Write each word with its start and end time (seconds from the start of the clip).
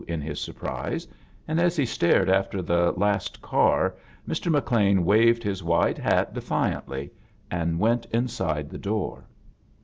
in 0.07 0.19
his 0.19 0.39
surprise, 0.39 1.07
and 1.47 1.59
as 1.59 1.75
he 1.75 1.85
stared 1.85 2.27
after 2.27 2.63
the 2.63 2.91
last 2.93 3.39
car 3.39 3.93
Mr. 4.27 4.49
McLean 4.51 5.05
waved 5.05 5.43
his 5.43 5.63
wide 5.63 5.99
hat 5.99 6.33
de 6.33 6.41
fiantly 6.41 7.11
and 7.51 7.77
went 7.79 8.05
inside 8.07 8.71
the 8.71 8.79
door. 8.79 9.27